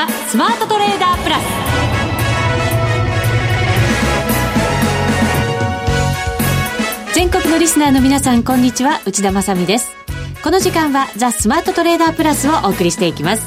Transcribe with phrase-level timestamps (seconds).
[0.00, 1.42] ザ・スマートトレーダープラス。
[7.14, 9.02] 全国のリスナーの皆さんこんにちは。
[9.04, 9.90] 内田まさです。
[10.42, 13.46] この時間はザ・スマートトレーダープラスをお送りしていきます。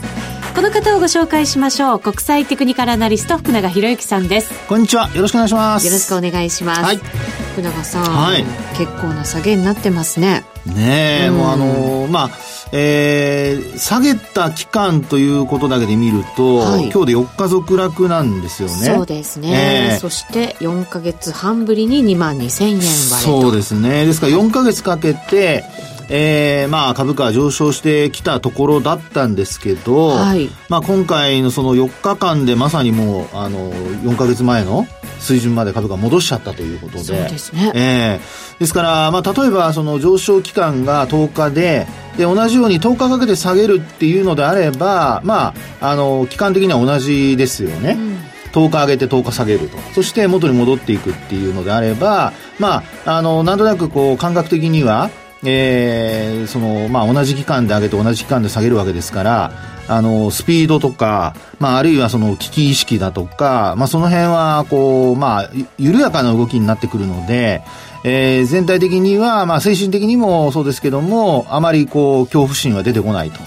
[0.54, 2.00] この方をご紹介しましょう。
[2.00, 4.54] 国際テクニカルアナリスト福永博之さんです。
[4.68, 5.10] こんにちは。
[5.16, 5.88] よろしくお願いします。
[5.88, 8.46] よろしくお願いします、はい、福永さん、はい、
[8.78, 10.46] 結構な下げになってますね。
[10.68, 12.30] ねえ、うん、もうあのー、まあ
[12.76, 18.74] えー、下げた期間ということだけで見ると、はい、今日で4日続落なんですよね。
[18.74, 19.92] そうですね。
[19.94, 24.08] えー、そして4か月半ぶりに2万2000円割れそうですね。
[24.08, 25.64] ですから4か月かけて、
[26.10, 34.88] えー、まあ株価は上昇してきたところだったんですけど、はい、まあ今回のその4日間でまさにもう、あの、4か月前の
[35.24, 37.04] 水準まで株価戻しちゃったということで。
[37.04, 37.72] そうですね。
[37.74, 41.88] えー、ですから、まあ例えばその上昇期間が10日で、
[42.18, 47.98] で、同じように10日かけて下げるっていうのであれば、まあ、あの、期間的には同じですよね。
[47.98, 48.14] うん
[48.54, 49.80] 10日上げて10日下げると。
[49.96, 55.10] そして元に戻っていくっていうのであれば、まあ、あの、なんとなくこう、感覚的には、
[55.44, 59.52] えー、その、まあ、同じ期間で上げて同じ期間で下げるわけですから、
[59.88, 67.62] あの、スピードとか、まあ、あるいはその危機意識だとか、まあ、その辺は、こう、まあ、緩やかな動きになってくるので、
[68.04, 73.40] えー、全体的には、まあ、精神的にもそうですけども、あまりこう、恐怖心は出てこないと。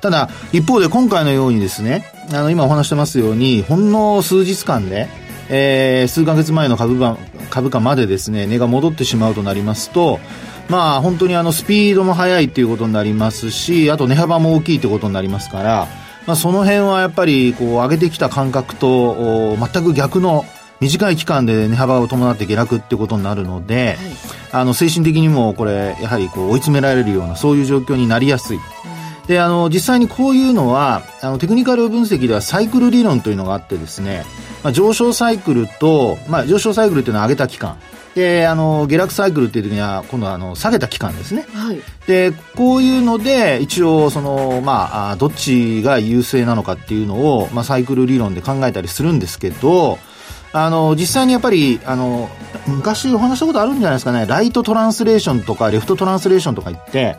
[0.00, 5.08] ただ、一方で今回のようにですね、あの、今お話してますように、ほんの数日間で、
[5.48, 7.16] えー、数ヶ月前の株価、
[7.50, 10.20] 株価までですね、値が戻ってしまうとなりますと、
[10.68, 15.88] まあ本当にあのスピードも速いっていうことになりますし、あと値幅も大きいってことになりますから、
[16.26, 20.44] まあその辺はやっぱりこう上げてきた感覚と全く逆の
[20.80, 23.96] 短い期間で値幅を伴って下落ってことになるので、
[24.52, 28.58] はい、あの精神的にもこれやはりこう追い詰められるようなそういう状況になりやすい。
[29.28, 34.24] で、あの、実際にこういうのは、あの、テクニカル分析ではサイクル理論というのがあってですね、
[34.64, 37.76] まあ、上昇サイクルと、まあ、上昇サイクルっていうのは上げた期間。
[38.18, 41.46] で、あの、下落サイクルっていう時には、今度は、あの、下げた期間ですね。
[41.54, 41.80] はい。
[42.08, 50.00] で、こういうので、一応、その、まあ、どっちが優勢なのかっていうのを、まあ、サイクル理論で考えたりするんですけど、
[50.52, 52.28] あの、実際にやっぱり、あの、
[52.66, 57.18] 昔お話したことあるんじゃないですかね、ライトトランスレーションとか、レフトトランスレーションとか言って、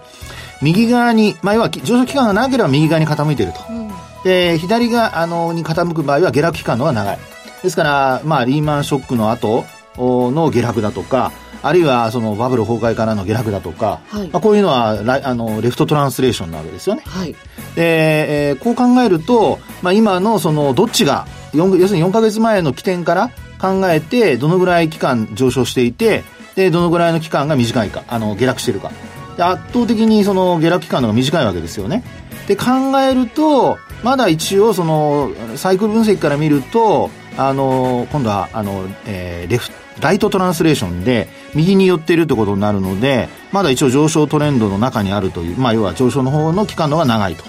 [0.61, 3.59] 右側に、まあ、要は上昇期間が長ければ右側に傾いていると。
[3.69, 3.89] うん、
[4.25, 7.19] で、左側、あの、に傾く場合は下落期間の方が長い。
[7.63, 9.63] ですから、まあ、リーマンショックの後、
[9.99, 17.03] の下落だとか、あるいはそのバブル崩壊からの下落だとか、はい、まあ、こういうのはラあのレフトトランスレーションなわけですよね。
[17.05, 17.33] はい、
[17.75, 26.23] で、えー、こう考えると、まあ、今のそのどっちが要するに4か月前の起点から考えてどのぐらい期間上昇していて
[26.55, 28.91] でどのぐらいの期間が短いかあの下落しているか
[29.35, 32.03] で圧倒的にその下落期間の方が短いわけですよね。
[32.47, 32.65] で考
[33.01, 39.69] えるとまだ一応そのサイクル分析から見るとあの今度はあの、えー、レフ
[40.01, 47.43] ライトトランスレーションで右に寄っているということになるのでまだ一応上昇トレンドの中にあるという、まあ、要は上昇の方の期間の方が長いと。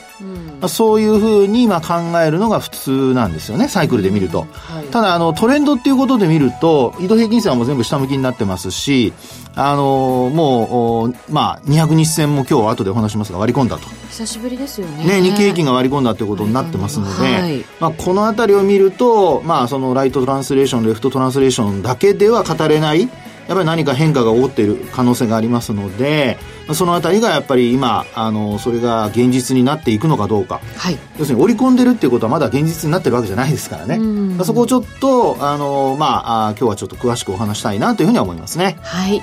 [0.61, 4.47] まあ、そういうふうにまあ考えるのが普通なんですよね、サイクルで見ると。
[4.53, 9.15] はい、ただあの、トレンドっていうことで見ると、移動平均線はもう全部下向きになってますし、
[9.57, 13.89] あのもう、まあ、200日線も今日後でお話しますが割り込んだと。
[14.11, 15.05] 久しぶりですよね。
[15.05, 23.09] ね、日経平均が割り込んだということになってますので、はい、まあ、このあたりを見ると、まあ、そのライトトランスレーション、レフトトランスレーションだけでは語れない、
[23.49, 26.39] やっぱり何か変化が起こっている可能性がありますので、
[26.75, 30.61] そのあたりがやっぱり今、あの、それが現実になっていくのかどうか。
[30.77, 30.99] はい。
[31.19, 33.99] 要するに織り込んでるっていうことはまだ現実になってるわけじゃないですからね。
[33.99, 38.79] まあ、そこをちょっと、あの、まあ、今日はちょっと詳しくお話したいなというふうに思いますね。
[38.83, 39.21] はい。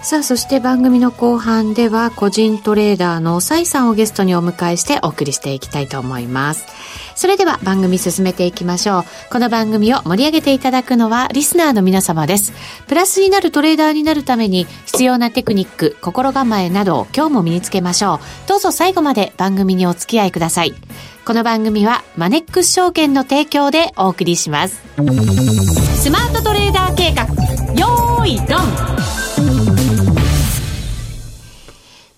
[0.00, 6.66] さあ、そして番組の後半では、個人トレーダーのサイさんをゲストにお迎えしてお送りしていきたいと思います。
[7.14, 9.04] それでは番組進めていきましょう。
[9.30, 12.52] この番組を盛り上げていただくのはリスナーの皆様です。
[12.86, 18.48] プラスになるトレーダーになるために必要なテクニック、心構えなどを今日も身につけましょう。
[18.48, 20.74] どうぞ最後まで番組にお付き合いください。
[21.26, 24.80] この番組はマネックス証券の提供でお送りします。
[25.96, 27.24] スマートトレーダー計画、
[27.74, 29.17] よーいドン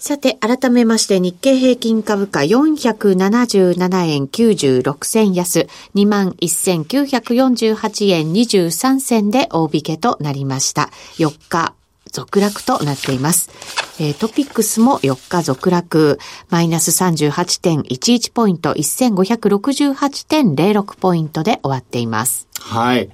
[0.01, 10.89] さて、改めまして日経平均株価477円96銭安、21,948円23銭で大引けとなりました。
[11.19, 11.75] 4日、
[12.11, 13.51] 続落となっています。
[13.99, 22.49] えー、トピックスも4日続落、マイナス38.11ポイント、1568.06ポイントで終わっています。
[22.61, 23.11] はい。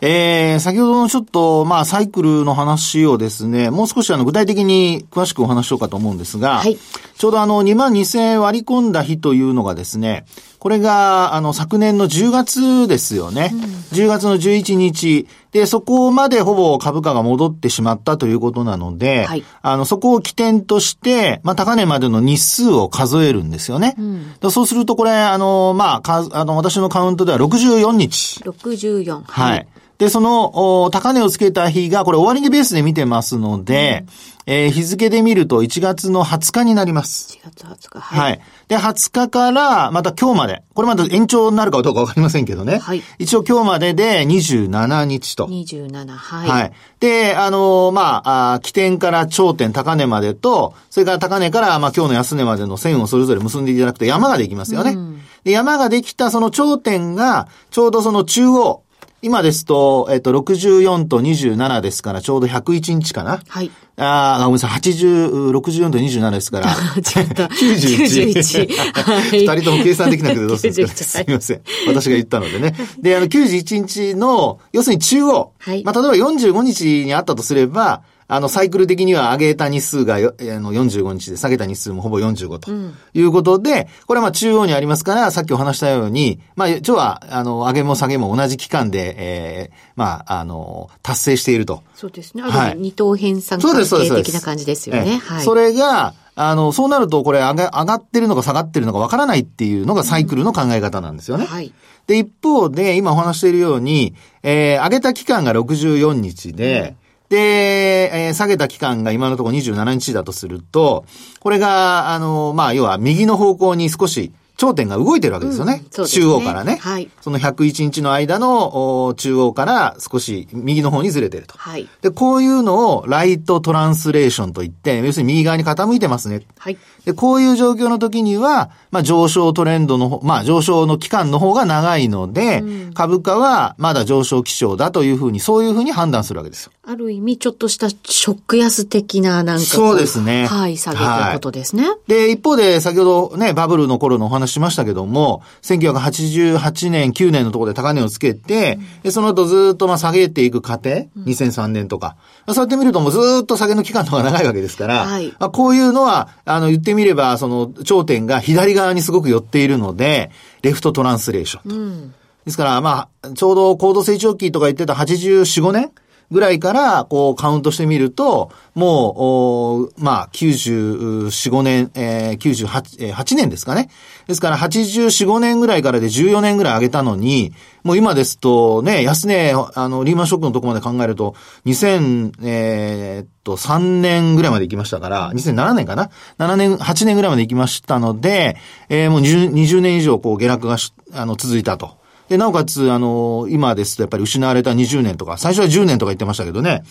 [0.00, 10.26] えー、先ほどのちょっと、まあ、サイクルの話をですね、もう少しあの、具体的に詳しくお話しようかと思うんですが、はい、ちょうどあの、2万2000円割り込んだ日というのがですね、
[10.58, 13.50] これが、あの、昨年の10月ですよね。
[13.52, 13.60] うん、
[13.96, 15.28] 10月の11日。
[15.52, 23.94] で、そこまでほぼ株価が戻ってしまったということなので、はい、あの、そこを起点として、まあ、高値までの日数を数えるんですよね。
[23.96, 24.02] う
[24.48, 28.40] ん、そうするとこれ、あの、まあ、か、あの、私のカウントでは64日。
[28.40, 29.22] 64。
[29.24, 29.66] はい、はい
[29.98, 34.04] で、その、高値をつけた日が、これ終値ベースで見てますので、
[34.46, 37.38] うん、えー、日付で見ると1月の20日になります。
[37.42, 38.20] 1月20日、はい。
[38.20, 38.40] はい。
[38.68, 40.62] で、20日からまた今日まで。
[40.74, 42.78] これまだ延長になるかどうかわかりませんけどね。
[42.78, 43.02] はい。
[43.18, 45.46] 一応今日までで27日と。
[45.46, 46.48] 27、はい。
[46.48, 46.72] はい。
[47.00, 54.90] で、あのー、まあ、あ起点から頂点高値までと、それから高値から、まあ、今日の安値までの線をそれぞれ結んでいただくと山ができますよね。
[54.92, 58.82] うん、で山ができたその頂点が、ちょうどその中央、
[59.22, 63.40] 今ですと、えっと、64と27ですから、ちょうど101日かな。
[63.48, 63.70] はい。
[63.96, 66.74] ああ、ごめんなさい、80、64と27ですから。
[67.02, 67.44] ちょっと。
[67.44, 68.66] 91。
[68.68, 69.32] 91。
[69.32, 71.60] 二人とも計算できなくてどうするんですかすみません。
[71.88, 72.74] 私が言ったのでね。
[73.00, 75.52] で、あの、91日の、要するに中央。
[75.58, 75.82] はい。
[75.82, 82.70] まあ、例えば45日にあったとすれば、あの、サイクル的には上げた日数がよあの45日で下げた日数もほぼ45と
[83.14, 91.84] いうことで、うん、これはまあ中央にありますから、さっきお話したように、まあ、一応は、あの、上げも下げも同じ期間で、ええー、まあ、あの、達成していると。
[91.94, 92.42] そうですね。
[92.42, 92.76] はい。
[92.76, 95.18] 二等辺三関係的な感じですよね。
[95.18, 95.44] はい。
[95.44, 101.44] それが、あの、そうなるとこれ上が上がってるのか下がってるのかわからないっていうのがサイクルの考え方なんですよね。
[101.44, 101.72] うん、はい。
[102.06, 111.04] で、一方で、今お話しているように、えー、上げた期間が64日で、うんで、えー、下げた期間が今のところ27日だとすると、
[111.40, 115.82] これが、あの、まあ、要は右の方向に少し頂点が動いてるわけですよね。
[115.96, 116.76] うん、ね中央からね。
[116.76, 117.10] はい。
[117.20, 121.58] その101日の間の中央から少し右の方にずれてると。
[121.58, 121.88] はい。
[122.00, 126.46] で、こういうのをライトトランスレーションといって、要するに右側に傾いてますね。
[126.58, 126.78] はい。
[127.06, 136.72] で、こういう状況の時には、まあ上昇トレンドの、まあ上昇の期間の方が長いので、うん、株価はまだ上昇基調だというふうに、そういうふうに判断するわけですよ。
[136.84, 140.46] ある意味、ちょっとしたショック安的ななんかそうですね。
[140.46, 141.88] はい、下げということですね。
[141.88, 152.16] はい、で、一方で先ほどね、バブルの頃のお話しましたけども、1988年、9年のところで高値をつけて、うん、その後ずっとまあ下げていく過程、うん、2003年とか、
[152.48, 160.30] そうやって見るともうずっと下げの期間の方が長いわけですから、はい、まあ、こういうのは、あの、言ってみれば、その頂点が左側にすごく寄っているので、
[160.62, 161.76] レフトトランスレーションと。
[161.76, 162.14] うん、
[162.44, 165.92] ですから、まあ、ちょうど高度成長期とか言ってた84、5年
[166.30, 173.90] ぐらいから、こう、カウントしてみると、もう、おまあ、94、5年、えー、98、えー、年ですかね。
[174.26, 177.52] ですから、84、5年ぐらいからで14年ぐらい上げたのに、
[177.84, 188.56] もう今ですと、ね、安値、あの、リーマンショックのとこまで考えると、2000、えー、と、3年ぐらいまで行きましたから、2007年かな ?7 年、8年ぐらいまで行きましたので、
[188.88, 190.76] えー、もう 20, 20年以上、こう、下落が
[191.12, 192.05] あの、続いたと。
[192.28, 196.82] で、なおかつ、あの、今ですとやっぱり失われた20年とか、最初は10年とか言ってましたけどね、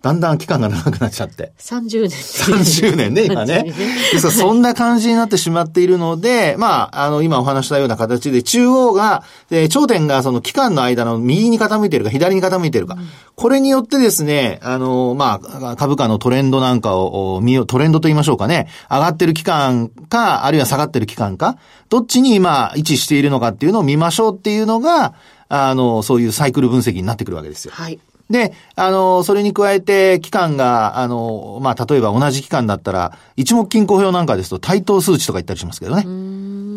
[0.00, 1.52] だんだん期間が長くなっちゃって。
[1.58, 2.10] 30年。
[2.10, 3.64] 30年ね、今ね。
[3.64, 12.94] ですから、そんな感じになってしまっているので、まあ、あの、今お話したような形で、中央が、で、頂点がその期間の間の右に傾いているか、左に傾いているか。
[12.94, 18.68] うん、これによってですね、あの、まあ、株価のトレンドなんかを見よう、トレンドと言いましょうかね。
[18.88, 21.58] 上がってる期間か、あるいは下がってる期間か、
[21.88, 25.14] どっちに今、位置しているのかっていうのを見ましょうっていうのが、
[25.48, 27.72] あの、そういうサイクル分析になってくるわけですよ。
[27.74, 27.98] はい。
[28.30, 36.04] で、あの、それに加えて、期間が、あの、まあ、例えば同じ期間だったら、一目均衡表なんかですと、対等数値とか言ったりしますけどね。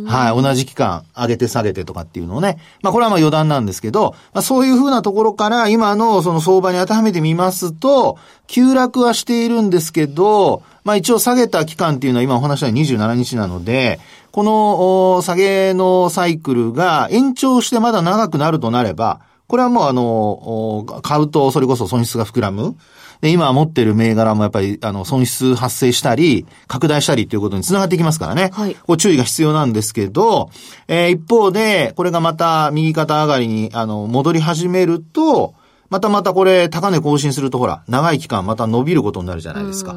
[0.07, 2.57] はい、同じ期間、上げて下げてとかっていうのをね。
[2.81, 8.17] まあ、これはまあ余談なんですけど、まあ、そういうふうなところから、今のその相場に当てはめてみますと、
[8.47, 13.99] 急落はしているんですけど、まあ、一応下げた期間っていうのは今お話した27日なので、
[14.31, 19.19] この下げのサイクルが延長してまだ長くなるとなれば、
[19.51, 22.77] これはもうあの、買うとそれこそ損失が膨らむ。
[23.19, 28.49] で、今持ってる銘柄もやっぱり、あの、損失発生したり、拡大したりということにつながっていきますからね。
[28.53, 28.75] はい。
[28.75, 30.51] こう注意が必要なんですけど、
[30.87, 35.53] えー、一方で、これがまた右肩上がりに、あの、戻り始めると、
[35.91, 39.93] またまたこれ、高値更新するとほら、長い期間また伸びることになるじゃないですか。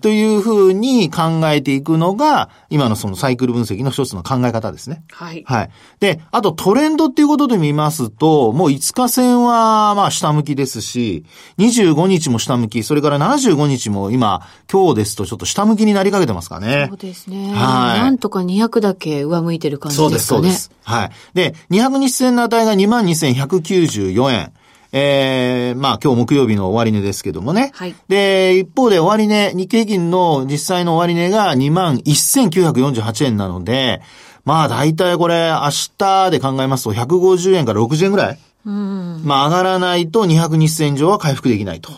[0.00, 5.04] というふうに考えていくのが、今のそのサイクル分析の一つの考え方ですね。
[5.12, 5.44] はい。
[5.46, 5.70] はい。
[6.00, 11.24] で、あとトレンドっていうことで見ますと、もう5日線はまあ下向きですし、
[11.58, 16.86] 25日も下向き、それから75日も今、今日ですとちょっと下向きになりかけてますかね。
[16.88, 17.54] そうですね。
[17.54, 18.00] はい。
[18.00, 20.18] なんとか200だけ上向いてる感じですかね。
[20.18, 20.70] そうです、そうです。
[20.82, 21.10] はい。
[21.34, 24.52] で、200日線の値が22,194円。
[24.98, 27.70] えー、まあ今日木曜日の終値ですけどもね。
[27.74, 34.00] はいで、一方で終値、日経平均の実際の終値が21,948円なので、
[34.46, 38.38] まあ大体これ明日で考えますと150円から60円ぐらい。
[38.64, 41.92] まあ上がらないと200日線上は回復できないと。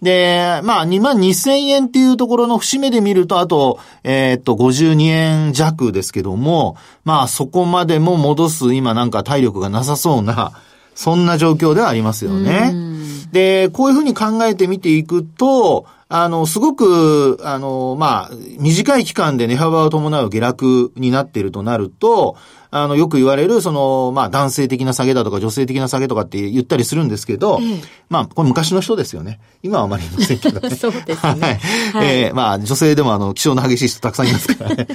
[0.00, 10.60] で、まあ、2万2000円っていうところの節目で見ると、あと、えーっと、52円弱ですけども、まあ、そこまでも戻す、今なんか体力がなさそうな、
[10.94, 12.91] そんな状況ではありますよね。
[13.30, 22.36] で、こういうふうに考えてみていくと、あの、すごく、あの、まあ、短い期間で値幅を伴う下落になっているとなると、
[22.70, 29.40] あの、よく言われる、その、まあ、男性的な下げだとか女性的な下げとかって言ったりするんですけど、ええまあ、これ昔の人ですよね。
[29.62, 30.76] 今はあまりいませんけどね。
[30.76, 31.40] そうですねはい。
[31.40, 31.58] はい
[32.04, 34.86] えーまあ、女性でもあの、気性の激しい人たくさんいますからね。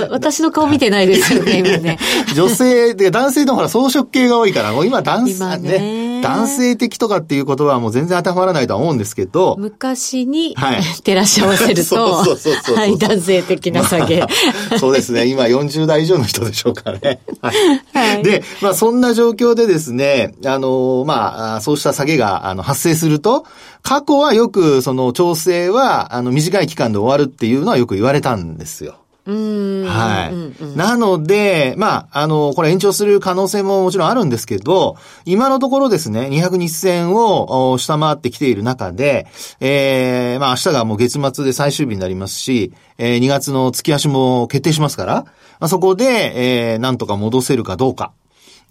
[0.00, 1.98] わ 私の顔見てないですよね、今ね。
[2.34, 11.82] 女性で、男性でもほら装飾系が多いから、もう今男性、今ねね、男性的とかっていう言葉はもう全然当てはまらないとは思うんですけど、昔に、はい 照らし合わせると、
[12.22, 14.24] そうそうそうそうはい、男性的な下げ。
[14.78, 15.26] そうですね。
[15.26, 17.20] 今40代以上の人でしょうからね。
[17.40, 17.56] はい
[17.92, 23.44] はいで、まあそんな状況でですね、あの、まあ、そうした下げがあの発生すると、
[23.82, 29.03] 過去はよくその調整はあの短い期間で終わるっていうのはよく言われたんですよ。
[29.86, 30.34] はい。
[30.34, 39.26] うんうんなので、まあ、あの、これ延長する可能性ももちろんあるんですけど、今のところですね、200日線をお下回ってきている中で、
[39.60, 48.12] えー、まあ明日がもう月末で最終日になりますし、えー、2月の月足も決定しますから、まあ、そこで、えー、なんとか戻せるかどうか。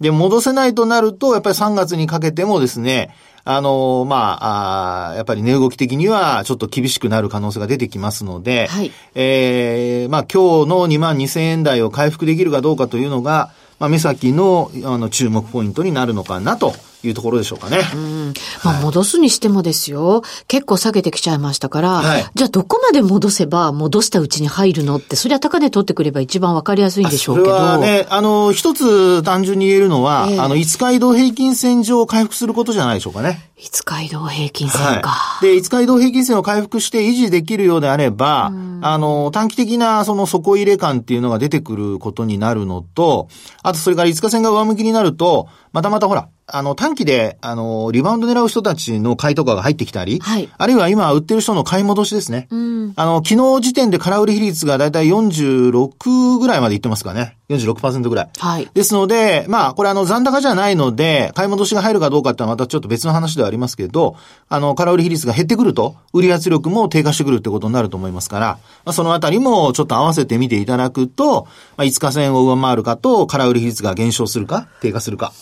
[0.00, 3.14] で、戻せないとなると、やっぱり3月にかけてもですね、
[3.46, 8.90] あのまあ、あーやっぱり値動き的にはちょっと厳しくなる可能性が出てきますので、はい。
[9.14, 16.74] えーまあ今日の2万2000円台を回復できるかどうかというのが、まあ目先のあの注目ポイントになるのかなと
[17.08, 17.78] いうところでしょうかね。
[17.94, 20.22] うんまあ、戻すにしてもですよ。
[20.48, 27.50] 結構下げてきちゃいましたから、はいじゃあどこまで戻せば戻したうちに入るのって、そりゃ高値取ってくれば一番わかりやすいんでしょうけど。
[27.50, 33.50] それはね、あの、一つ単純に言えるのは、ええあの、5日移動平均線上を回復することじゃないでしょうかね。
[33.56, 35.08] 五日移動平均線か。
[35.10, 35.48] はい。
[35.48, 43.28] で、5日移動平均線を回復して維持できるようであれば、あの、短期的なその底入れ感っていうのが出てくることになるのと、
[43.62, 52.48] あとそれから5日線が上向きになると、またまたほら、あの、短期で、あの、リバウンド狙う人たちの買いとかが入ってきたり、はいあるいは今売ってる人の買い戻しですね。
[52.50, 52.92] うん。
[52.96, 57.36] あの、昨日時点で空売り比率がだいたい46ぐらいまでいってますかね。
[57.48, 58.30] 46%ぐらい。
[58.38, 58.70] はい。
[58.72, 64.16] ですので、まあ、これあの残高じゃないので、買い戻しが入るかどうかってのはまたちょっと別の話ではありますけど、
[64.48, 68.46] あの、空売り比率が減ってくると、売り圧力も低下してくるってことになると思いますから、
[68.84, 71.46] まあ、そのあたりもちょっと合わせて見ていただくと、
[71.76, 75.32] まあ、5日線を上回るかと、空売り比率が減少するか、低下するか。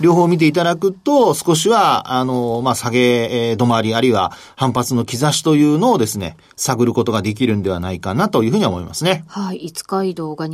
[0.00, 9.24] 両方見ていただくと、少しは、あの、まあ、下げえー止まり、あるいは反発の兆しというのをですね、探ることができるんではないかなというふうには思いますね。
[9.28, 9.58] はい。
[9.58, 10.46] 五日移動が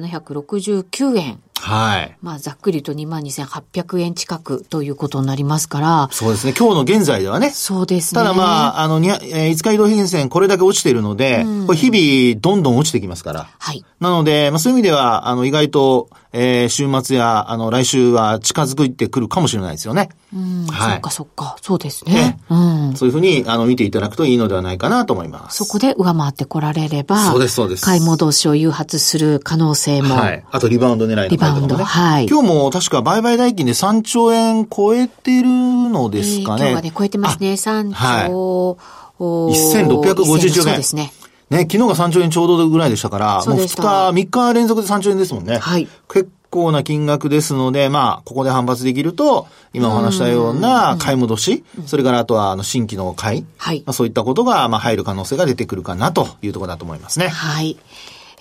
[0.00, 1.40] 22,769円。
[1.60, 2.16] はい。
[2.22, 6.54] まあ、ざっくりと22,800円近くということになりますから、そうですね。
[6.58, 8.20] 今日の現在ではね、そうですね。
[8.20, 13.48] ただまあ、あの、にゃえー、5日移動平均線これだけ落ちているので、これ日々どんどん落ちてきますから。
[13.58, 13.84] はい。
[14.00, 20.10] なので、まあそういう意味では、あの、意外と、えー週末や、あの、来週は近づいてくるかもしれないですよね。
[20.34, 21.56] うん、はいそっかそっか。
[21.60, 22.38] そうですね。
[22.50, 22.56] えう
[22.92, 22.96] ん。
[22.96, 25.56] そういうふうに、あの、見ていただくといいのではないかなと思います。
[25.56, 30.44] そこで上回ってこられれば、そうですそうです買い戻しを誘発する可能性も、はい。
[30.50, 31.76] あと、リバウンド狙いのリバウンド。
[31.76, 36.62] はい今日も確か売買代金で3兆円超えてるのですかね。
[36.62, 37.54] えー今日はね、超えてますね。
[37.54, 38.78] 3はい兆、
[39.18, 41.12] お1650兆円そうですね。
[41.50, 45.58] ね、昨日が3兆円ちょうどぐらいでしたから、もう2そうでした日、3日連続で3兆円ですもんね。
[45.58, 57.28] はい結構な金額ですので、まあ、ここで反発できると、今お話したような買い戻し、それからあとは、あの、新規の買い、はいまあ、そういったことが、まあ、入る可能性が出てくるかなというところだと思いますね。
[57.28, 57.78] はい。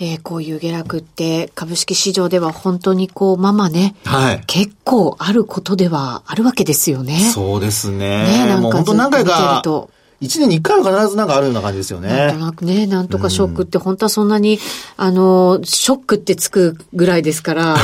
[0.02, 4.44] えーこういう下落って株式市場では本当にこう、ままね、はい。
[4.48, 7.20] 結構あることではあるわけですよね。
[7.20, 8.24] そうですね。
[8.24, 12.42] ねなんか本当何回ずっと見てかると、一年に一回は必ずなんかあるような感じですよなんとね。
[12.46, 14.60] なくね、なんとかショックって本当はそんなに、
[14.98, 17.78] あの、ショックってつくぐらいですから。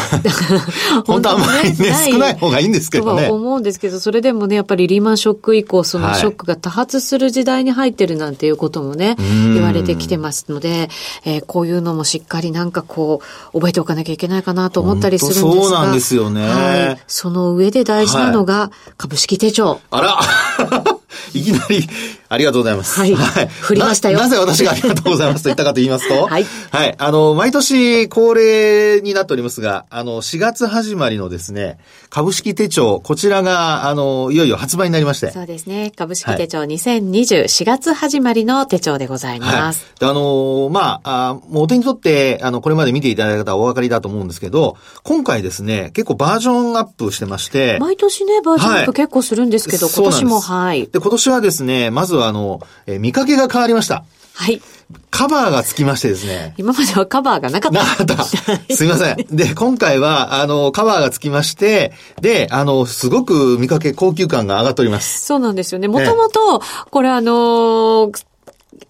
[1.06, 3.40] 本当はあんまりね、少ない方がいいんですけどねとは。
[3.40, 10.90] 思うんですけど、それでもね、やっぱりリーマンショック以降、そのはいショックが多発する時代に入ってるなんていうこともね、ん言われてきてますので、
[11.26, 13.22] えーこういうのもしっかりなんかこ
[13.54, 15.52] う、覚えておかなきゃいけないかなと思ったりするんですが。
[15.52, 16.98] そうなんですよねはい。
[17.08, 19.80] その上で大事なのが、株式手帳。
[19.92, 20.20] あら
[21.34, 21.88] いきなり、
[22.36, 23.00] ありがとうございます。
[23.00, 23.16] はい。
[23.16, 23.48] はい。
[23.48, 24.26] 振りましたよな。
[24.26, 26.46] なぜ私がありがとうございますと言ったかと言いますと、 はい。
[26.72, 26.96] はい。
[26.98, 31.78] あの、毎年恒例になっておりますが、あの、4月始まりのですね、
[32.10, 35.32] 株式手帳、こちらが、あの、いよいよ発売になりまして。
[35.32, 35.92] そうですね。
[35.96, 39.86] 株式手帳20204月始まりの手帳でございます。
[40.00, 47.78] はい、あの、まあ、あもうお手にとって、あの、これまで見ていただいた方はお分かりだと思うんですけど、今回ですね、結構バージョンアップしてまして。
[47.80, 50.88] 毎年ね、バージョンアップ結構するんですけど、はい、今年も、はい。
[50.88, 54.04] で、今年はですね、まずはあの、え見かけが変わりました。
[54.34, 54.62] はい。
[55.10, 56.54] カバーがつきましてですね。
[56.58, 57.84] 今まではカバーがなかった。
[57.84, 58.24] なかった。
[58.76, 59.18] すいません。
[59.32, 65.26] で、今回は、あの、カバーがつきまして、で、あの、すごく見かけ高級感が上がっております。
[65.26, 65.88] そうなんですよね。
[65.88, 68.12] もともと、これあの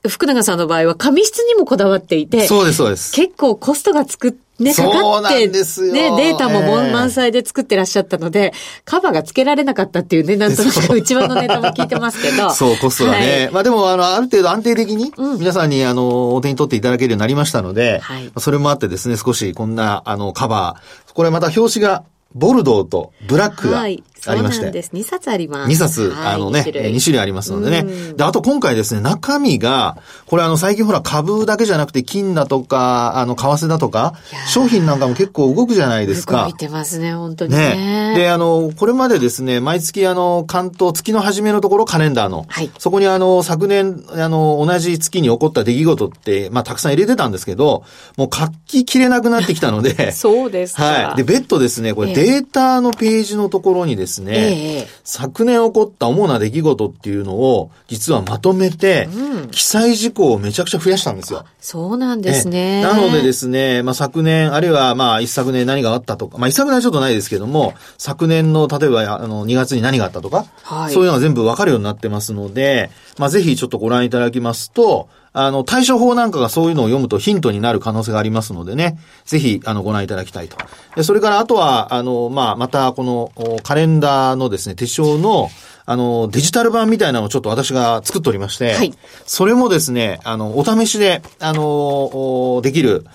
[0.08, 2.48] 福永さんの場合は紙質にもこだわっていて。
[2.48, 3.12] そうです、そうです。
[3.13, 12.51] 結構コストがつくね、かかって、ね、データも満載で作ってらっしゃったので、えー、カバーが付けられなかったっていうね、なんとなく 内輪のネタも聞いてますけど。
[12.55, 13.17] そう、コストがね。
[13.17, 24.55] はい、まあでも、あの、ある程度安定的に、皆さんに、あの、お手に取っていただけるようになりましたので、はい、それもあってですね、少しこんな、あの、カバー、これまた表紙が、ボルドーとブラックが、はいありまして。
[24.55, 24.91] そうなんです。
[24.94, 25.72] 2冊あります。
[25.72, 28.13] 2冊、はい、あのね、2種類 ,2 種類ありますのでね。
[28.15, 34.13] で、あと今回ですね、中身が、これあの最近ほら株だけじゃなくて金だとか、あの、為替だとか、
[34.48, 36.44] 商品なんかも結構動くじゃないですか。
[36.44, 37.75] 動いてますね、本当にね。
[37.75, 47.84] ねで、あの、これまでですね、毎月あの、関東、月の初めのところカレンダーの、はい、そこにあの、昨年、あの、同じ月に起こった出来事って、まあ、たくさん入れてたんですけど、
[48.17, 51.17] もう書ききれなくなってきたので、 そうですはい。
[51.17, 59.07] で、別途ですね、これデータのページのところにですね、ええ昨年起こった主な出来事っていうのを、実はまとめて、
[59.51, 61.45] 記載事項をめちゃくちゃ増やしたんですよ。
[61.60, 62.81] そうなんですね。
[62.81, 80.56] なのでですね、まあ昨年、あるいはまあ一昨年何があったとか、まあ一昨年はちょっとないですけども、昨年の例えばあの2月に何があったとか、はい、そういうのが全部わかるようになってますので、まあぜひちょっとご覧いただきますと、あの、対処法なんかがそういうのを読むとヒントになる可能性がありますのでね、ぜひ、あの、ご覧いただきたいと。
[80.96, 85.50] で、それからあとは、あの、まあ、またこの、カレンダーのですね、手帳の、
[85.86, 88.94] あの、デジタル版みたいなのをちょっと私が作っておりまして、はい、
[89.25, 93.06] それもですね、あの、お試しで、あの、できる、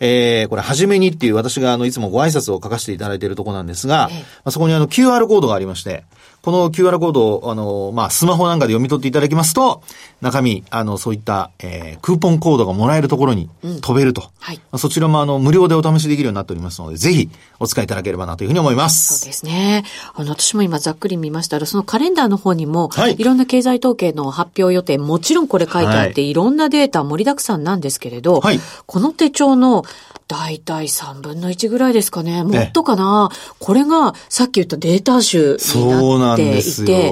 [0.00, 6.04] えー、これ、はじめにっていう私があの、いつもご挨拶を書かせていただいているところなんですが、えまあ、そこにあの、QR コードがありまして、
[6.42, 9.82] この QR コードを、あの、まあ、スマホなんかで読み取っていただきますと、
[10.22, 13.50] 中身、あの、そういった、えー、クーポンコードがもらえるところに
[13.82, 14.22] 飛べると。
[14.22, 14.60] うん、はい。
[14.78, 19.18] そちらも、あの、無料でお試しできるようになっておりますので、ぜひ、お使いいただければなというふうに思います。
[19.18, 19.84] そうですね。
[20.14, 23.16] あの、私も今ざっくり見ましたら、そのカレンダーの方にも、はい。
[23.18, 28.60] いろんな経済統計の発表予定、もちろんこれ書いてあって、はい、いろんなデータ盛りだくさんなんですけれど、はい。
[28.86, 29.84] この手帳の、
[30.30, 32.44] 大体3分の1ぐらいですかね。
[32.44, 33.30] もっとかな。
[33.58, 35.88] これがさっき言ったデータ集に
[36.20, 37.10] なっていて、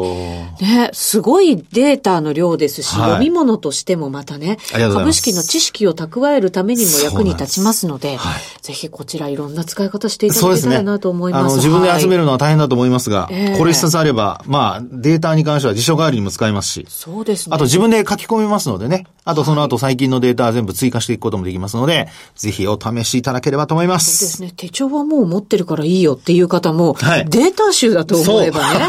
[0.61, 11.57] ね、すごいデータの量ですし、はい、読み物としてもまたね、株式の知識を蓄えるためにも役に立ちますので、はい、ぜひこちらいろんな使い方していただけたらなと思います。
[11.61, 17.57] すね、自分で集めるのは大変だと思いますが、はい、これ一冊あれば、まあ、データに関しては辞書代わりにも使えますし、そうですね。
[17.57, 24.19] あと自分で書き込みますのでね、あとその後最近のデータは全部追加していくこともできますので、ぜひお試しいただければと思います。
[24.19, 24.53] そうですね。
[24.57, 28.87] 手帳はもう持ってるからいいよっていう方も、はい、データ集だと思えばね、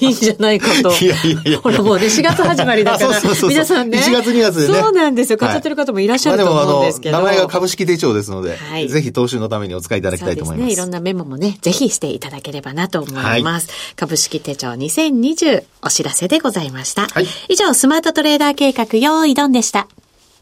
[0.00, 0.92] いいんじゃないかと。
[1.04, 3.98] いやいやいやほらもうね、4月始まりだから、そうそうそう皆さんね。
[3.98, 4.80] 1月2月でね。
[4.80, 5.38] そうなんですよ。
[5.38, 7.18] 買ってる方もいらっしゃると思うんですけど。
[7.18, 10.64] まあ、名前が株式手帳ですので、はい、ぜひ投資のためにお使いいただきたいと思います。
[10.64, 10.72] すね。
[10.72, 13.68] いろんなメモもね、ぜひしていただければなと思います。
[13.68, 17.08] はい、株式手帳2020お知らせでございました。
[17.08, 19.88] はい、以上、スマートトレーダー計画用意ドンでした。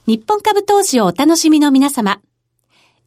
[0.06, 2.20] 日本株投資をお楽しみの皆様。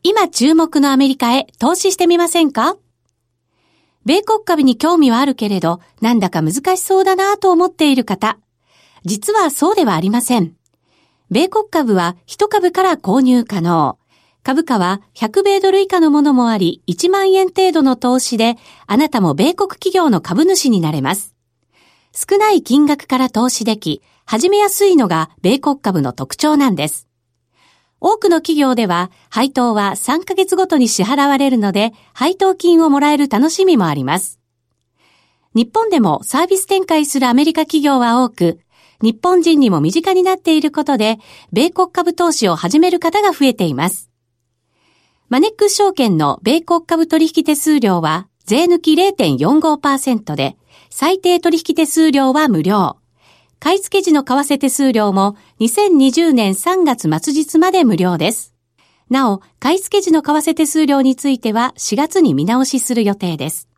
[0.05, 2.75] 今注目のアメリカへ投資してみませんか？
[4.03, 8.37] 米国株に興味はあるけれど、なんだか難しそうだなと思っている方。
[9.05, 10.55] 実はそうではありません。
[11.31, 13.97] 米国株は1株から購入可能。
[14.43, 21.33] 株価は100米ドル以下のものもあり、1万円程度の投資で、あなたも米国企業の株主になれます。
[22.11, 27.07] 少ない金額から投資でき、始めやすいのが米国株の特徴なんです。
[28.05, 34.41] 多くの企業では配当は3ヶ月ごとに支払われるので、配当金をもらえる楽しみもあります。
[35.55, 38.59] 日本でもサービス展開するアメリカ企業は多く、
[39.01, 41.17] 日本人にも身近になっていることで、
[41.53, 44.09] 米国株投資を始める方が増えています。
[45.29, 50.57] マネックス証券の米国株取引手数料は税抜き0.45%で、
[50.89, 52.97] 最低取引手数料は無料。
[53.63, 58.53] 買い付け時の為替手数料も2020年3月末日まで無料です。
[59.09, 63.69] なお、買い付け時の為替手数料については4月に見直しする予定です。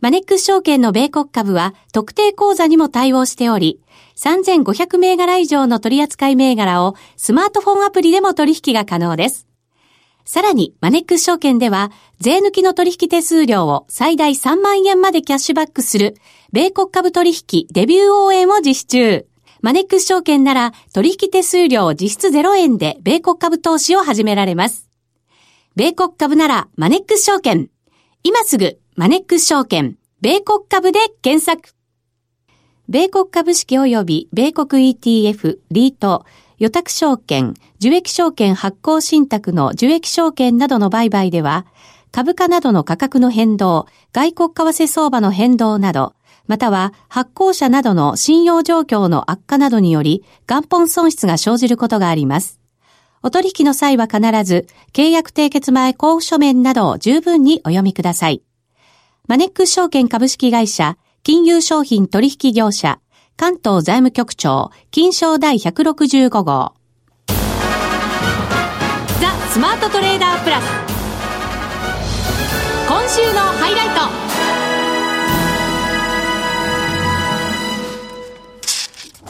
[0.00, 3.80] マネックス証券の米国株は特定口座にも対応しており、
[4.16, 9.46] 3500銘柄以上の取扱銘柄をスマートフォンアプリでも取引が可能です。
[10.24, 16.16] さらに、マネックス証券では、税抜きの取引手数料を最大3万円までキャッシュバックする、
[16.52, 19.26] 米国株取引デビュー応援を実施中。
[19.62, 24.88] マネックス証券なら、取引手数料実質0円で米国株投資を始められます。
[25.76, 27.68] 米国株なら、マネックス証券。
[28.22, 31.74] 今すぐ、マネックス証券、米国株で検索。
[32.88, 36.24] 米国株式及び米国 ETF、リート、
[36.60, 41.64] 予託証券、受益証券発行信託の受益証券などの売買では、
[42.12, 46.14] 株価などの価格の変動、外国為替相場の変動など、
[46.46, 52.60] または発行者などの信用状況の悪化などにより元本損失が生じることがあります。
[53.22, 58.42] お取引の際は必ず、契約締結前交付書面などを十分にお読みください。
[59.26, 63.00] マネックス証券株式会社、金融商品取引業者、
[63.40, 66.74] 関東財務局長、金賞第165号。
[69.18, 70.64] ザ・スマートトレーダープラス。
[72.86, 73.88] 今週のハイライ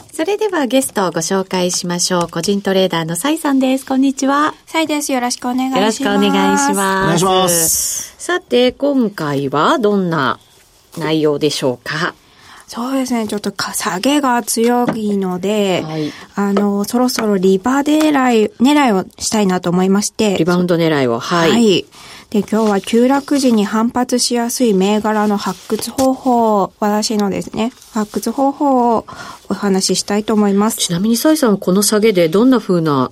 [0.09, 0.13] ト。
[0.13, 2.27] それではゲストをご紹介しましょう。
[2.29, 3.85] 個人トレーダーのサイさんです。
[3.85, 4.53] こんにちは。
[4.65, 5.13] サイです。
[5.13, 5.79] よろしくお願いします。
[5.79, 6.73] よろしくお願いします。
[6.73, 8.13] お願いします。
[8.17, 10.37] さて、今回はどんな
[10.97, 12.13] 内容でしょうか？
[12.73, 13.27] そうですね。
[13.27, 20.37] ちょっと下げが強いので、はい、あの、そろそろリバー狙い、狙いをしたいなと思いまして。
[20.37, 21.51] リバウンド狙いを、はい。
[21.51, 21.85] はい。
[22.29, 29.05] で、今日は急落時に反発しやすい銘柄の発掘方法、私のですね、発掘方法を
[29.49, 30.77] お話ししたいと思います。
[30.77, 33.11] ちなみに、サイさんはこの下げでどんな風な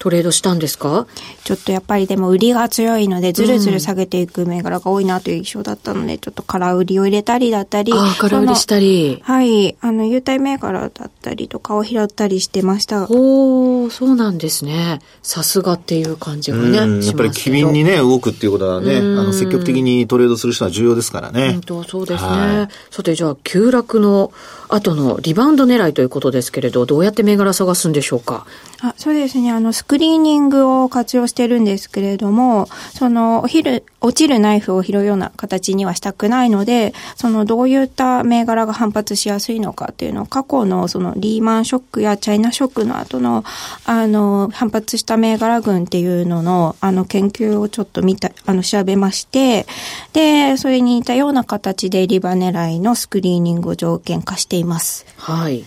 [0.00, 1.06] トレードしたんですか？
[1.44, 7.92] ちょっとやっぱりでも売りが強いので、ずるずる下げていく銘柄が多いなという印象だったので、うん、ちょっと空売りを入れたりだったり。
[7.94, 9.20] あ空売りしたり。
[9.22, 9.76] はい。
[9.82, 13.04] あの、優待銘柄だったりとかを拾ったりしてました。
[13.04, 15.00] おー、そうなんですね。
[15.22, 16.78] さすがっていう感じがね。
[17.06, 21.52] やっぱり機敏にね、動くっていうことはね、あの、積極的にトレードする人は重要ですからね。
[21.52, 22.30] 本当そうですね。
[22.30, 24.32] はい、さて、じゃあ、急落の
[24.70, 28.46] 後のリバウンド狙いということですけれど、どうやって銘柄探すんでしょうか？
[28.82, 29.50] あそうですね。
[29.50, 43.44] あの、スクリーニングを活用してるんですけれども、その、お昼、落ちるナイフを拾うような形にはしたくないので、その、どういった銘柄が反発しやすいのかっていうのを、過去のその、リーマンショックやチャイナショックの後の、
[43.84, 49.66] あの、反発した銘柄群っていうのの、あの、研究をちょっと見た、あの、調べまして、
[50.14, 55.06] で、それに似たような形でリバ狙いのスクリーニングを条件化しています。
[55.16, 55.64] はい。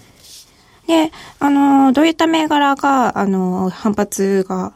[0.88, 4.74] で、あの、どういった銘柄が、あの、反発が、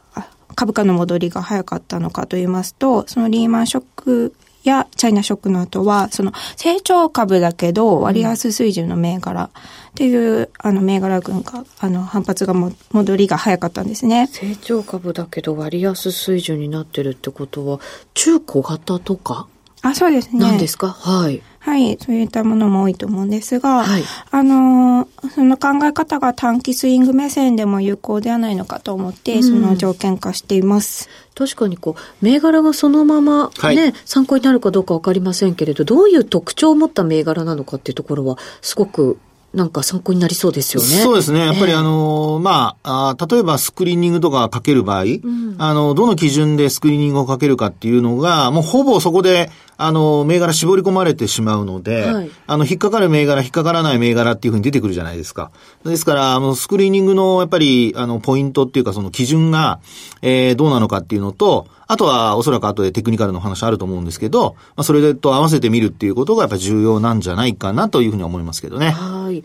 [0.54, 9.50] 株価の戻りが早かったのかと言いますと、そのリーマンショックやチャイナショックの後は、その成長株だけど割安水準の銘柄っ
[9.94, 14.28] ていう、うん、あの銘柄群が、あの反発がも戻りが早かったんですね。
[14.32, 17.80] 成長株だけど割安水準になってるってことは、
[18.14, 19.46] 中小型とか
[19.82, 20.40] あ、そうですね。
[20.40, 20.88] 何ですか？
[20.88, 21.42] はい。
[21.60, 31.10] はい、そういったものも多いと思うんですが、はい、あの、その考え方が短期スイング目線でも有効ではないのかと思って、うん、その条件化しています。
[31.34, 39.18] 確かにこう、銘柄がそのままね、はい、参考になるかどうかわかりませんけれど、どういう特徴を持った銘柄なのかっていうところは、すごく
[39.52, 40.88] なんか参考になりそうですよね。
[40.88, 41.40] そうですね。
[41.40, 55.52] やっぱりあの、まああ、例えばスクリーニングとかかける場合、うん、あの、どの基準でスクリーニングをかけるかっていうのが、もうほぼそこで、あの、銘柄絞り込まれてしまうので、はい、あの、引っかかる銘柄、引っかからない銘柄っていうふうに出てくるじゃないですか。
[55.84, 59.78] ですから、あの、スクリーニングの、やっぱり、あの、ポイントっていうか、その基準が、
[60.20, 68.90] えー、どうなのかっていうのと、あとは、おそらく後でテクニカルの話あると思うんですけど、まあ、それと合わせてみるっていうことがやっぱり重要なんじゃないかなというふうに思いますけどね。
[68.90, 69.42] はい。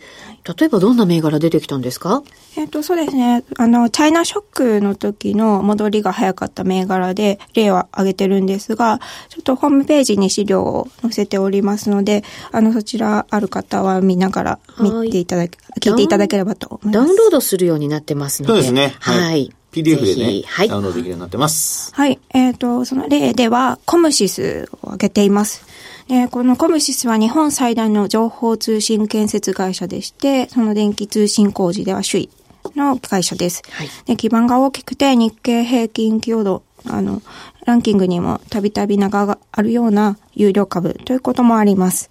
[0.58, 2.22] 例えばどんな銘柄出てきたんですか？
[2.56, 3.44] えっ、と、そうですね。
[3.56, 16.94] あの、チャイナショックの時の戻りが早かった銘柄で例は挙げてるんですが、ちょっとホームページに資料を載せておりますので、あの、そちらある方は見ながら見ていただけ、聞いていただければと思います。
[16.94, 18.52] ダウンロードするようになってますので。
[18.54, 18.94] そうですね。
[19.00, 21.92] はい、はい PDF でね、はい、ダウンロードできるようになってます。
[21.94, 22.20] はい。
[22.32, 25.66] えっ、ー、と、その例では、コムシスを挙げています。
[26.06, 32.30] で、このコムシスは日本最大の情報通信建設会社でして、その電気通信工事では首位
[32.76, 33.62] の会社です。
[33.72, 37.22] はい、で、基盤が大きくて日経平均強度、あの、
[37.64, 42.10] ランキングにもたびたび長があるような有料株ということもあります。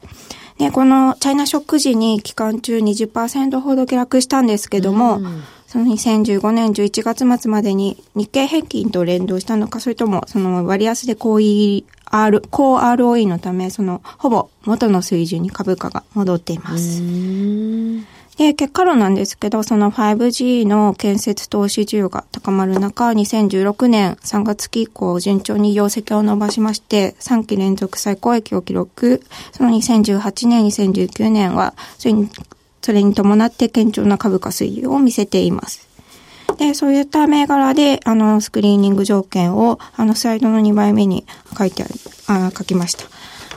[0.58, 17.02] で、このチャイナショック時に期間中20%ほど下落したんですけども、うんその2015年11月末までに日経平均と連動したのか、それともその割安で高位 R、高 ROE のため、その、ほぼ元の水準に株価が戻っています。
[18.38, 29.22] で、結果論なんですけど、その 5G の建設投資需要が高まる中、2016年3月期以降、順調に業績を伸ばしまして、3期連続最高益を記録。
[29.52, 32.14] その2018年、2019年は、それ
[33.04, 35.88] に、伴って堅調な株価推移を見せています。
[36.58, 41.26] で、そういった銘柄で、あの、スクリーニング条件を、あの、スライドの2倍目に
[41.58, 41.86] 書いて
[42.28, 43.06] あ、書きました。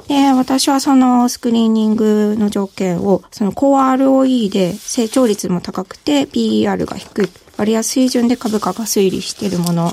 [0.09, 7.29] で、私はそのスクリーニングの条件を、その高 ROE で成長率も高くて PER が低い。
[7.57, 9.93] 割安水準で株価が推理しているもの。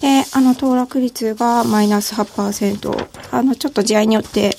[0.00, 3.08] で、あの、騰落率がマイナス8%。
[3.30, 4.56] あの、ちょっと試合によって、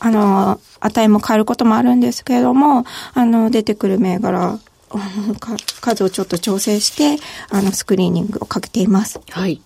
[0.00, 4.58] あの、値も変えることもあるんですけれども、あの、出てくる銘柄、
[5.82, 9.20] 数をちょっと調整して、あの、スクリーニングをかけています。
[9.30, 9.60] はい。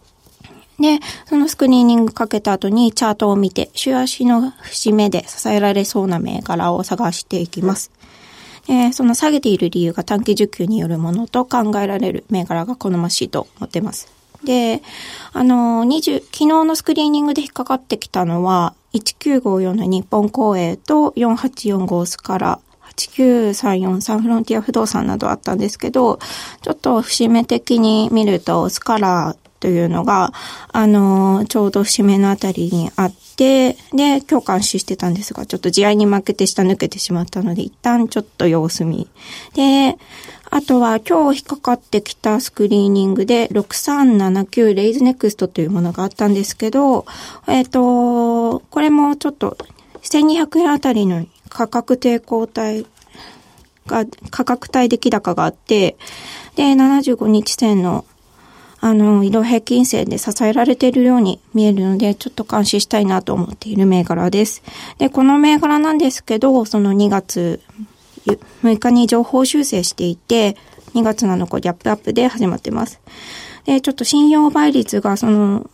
[0.82, 7.92] で、そのスクリーニングかけた後にチャートを見て、週足の節目で支えられそうな銘柄を探していきます。
[8.66, 14.08] で、その下げている理由が短期需給によるものと考えられる銘柄が好ましいと思ってます。
[14.44, 14.82] で、
[15.32, 22.60] あの、20、昨日のスクリーニングで引っかかってきたのは、1954の日本公営と4845スカラ、
[22.96, 26.18] 8934サンフロンティア不動産などあったんですけど、
[26.60, 30.32] ちょっと節目的に見ると、スカラというのが、
[30.72, 39.06] あの、ちょうど節目のあたりにあって、で、今日監視してたんですが、ちょっと地合に負けて下抜けてしまったので、一旦ちょっと様子見。
[39.54, 39.96] で、
[40.50, 47.06] あとは今日引っかかってきたスクリーニングで6379レイズネクストというものがあったんですけど、
[47.46, 49.56] えっ、ー、と、これもちょっと
[50.02, 52.84] 1200円あたりの価格抵抗体
[53.86, 55.96] が、価格帯出来高があって、
[56.56, 58.04] で、75日線の
[58.84, 64.60] あの、移動平均線で支えられているように見えるので、ちょっと監視したいなと思っている銘柄です。
[64.98, 67.60] で、この銘柄なんですけど、その2月
[68.26, 70.56] 6日に情報修正していて、
[70.94, 73.00] 2月7日ギャップアップで始まってます。
[73.66, 75.70] で、ちょっと信用倍率がその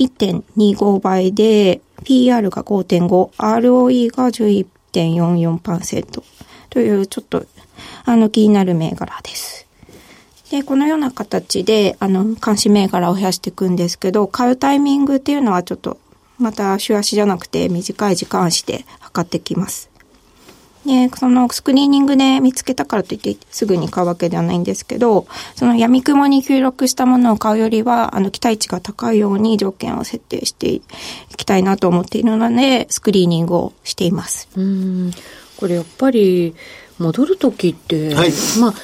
[0.00, 6.22] 1.25倍で、PR が5.5、ROE が11.44%
[6.68, 7.46] というちょっと
[8.04, 9.67] あの気になる銘柄です。
[10.50, 15.98] で、このような形で、あの、監視銘柄を増やしていくんですけど、買うタイミングっていうのはちょっと、
[16.38, 19.90] また週足じゃなくて短い時間足で測ってきます。
[20.86, 30.82] で、そのスクリーニングで見つけたからといってすぐに買うわけではないんですけど、その闇雲に記録したものを買うよりは、あの、期待値が高いように条件を設定してい
[31.36, 34.48] きたいなと思っているので、スクリーニングをしています。
[34.56, 35.10] うん。
[35.58, 36.54] これやっぱり、
[36.98, 38.74] 戻るときって、はい、まあ、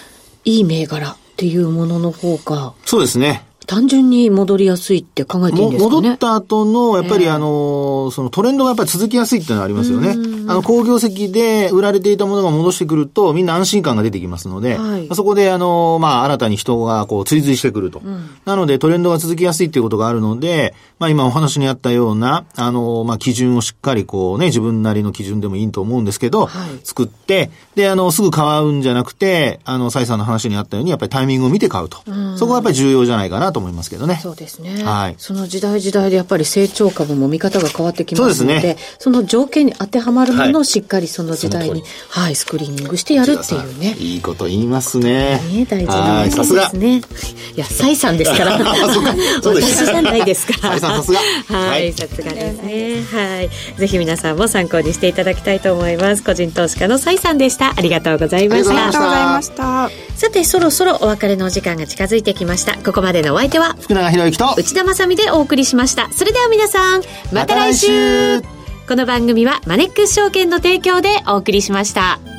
[0.44, 2.72] いい銘柄っていうものの方が。
[2.84, 3.44] そうですね。
[3.66, 5.96] 単純に戻りやすいって考えていいんですかね？
[5.96, 10.10] 戻った後の、やっぱりあの、そのトレンドがやっぱり続きやすいっていうのはありますよね。
[10.46, 18.00] あの、工業績で売られていたものが戻してくると、みんな安心感が出てきますので、はい、そこであの、まあ、新たに人がこう追随してくると。
[18.04, 31.98] うん、なので、トレンドが続きやすいっていうことがあるので、まあ、今お話にあったような、あの、まあ、基準をしっかりこうね、自分なりの基準でもいいと思うんですけど、はい、作って、で、あの、すぐ買うんじゃなくて、あの、蔡さんの話にあったように、やっぱりタイミングを見て買うと。
[32.36, 34.20] そこがやっぱり重要じゃないかなと思いますけどね。
[34.22, 34.84] そうですね。
[34.84, 35.14] はい。
[35.16, 43.94] その時代時代でやっぱり成長株も見方が変わってきますので、そでね、その条件に当てはまるものをしっかりその時代に、はい、スクリーニングしてやるっていうね。
[43.98, 45.40] いいこと言いますね。
[45.52, 46.98] ね大事なことですね。
[46.98, 48.58] いや、蔡さんですから。
[49.42, 50.78] 私じゃないですから。
[50.78, 51.20] 蔡さんさすが。
[51.58, 53.02] はい、さすがですね。
[53.12, 53.50] はい。
[53.78, 56.22] ぜひ皆さんも参考にしていただきたいと思います。
[56.22, 57.74] 個人投資家の蔡さんでした。
[57.76, 58.70] ありがとうございました。
[58.70, 59.90] ありがとうございました。
[60.16, 62.76] さて、そろそろお別れのお時間が近づいてきました。
[62.78, 66.10] ここまでのお相手は、福永博之と内田まさみでお送りしました。
[66.12, 67.02] それでは皆さん、
[67.32, 68.40] また来週
[68.88, 72.33] この番組はマネックス証券の提供でお送りしました。